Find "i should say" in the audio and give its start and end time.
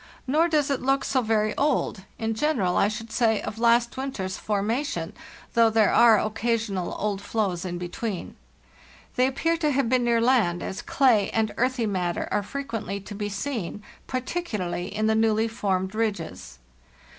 2.75-3.39